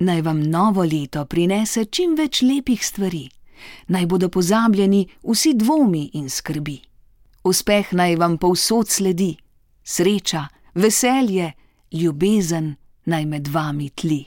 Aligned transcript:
Naj 0.00 0.22
vam 0.22 0.40
novo 0.40 0.84
leto 0.84 1.26
prinese 1.28 1.84
čim 1.84 2.14
več 2.16 2.40
lepih 2.42 2.80
stvari, 2.80 3.26
naj 3.92 4.06
bodo 4.06 4.30
pozabljeni 4.32 5.02
vsi 5.22 5.52
dvomi 5.54 6.10
in 6.16 6.30
skrbi. 6.30 6.78
Uspeh 7.44 7.92
naj 7.92 8.16
vam 8.16 8.38
povsod 8.40 8.88
sledi, 8.88 9.34
sreča, 9.84 10.46
veselje, 10.74 11.52
ljubezen 11.92 12.74
naj 13.04 13.24
med 13.26 13.48
vami 13.48 13.90
tli. 13.90 14.24